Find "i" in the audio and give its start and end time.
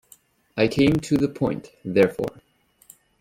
0.57-0.67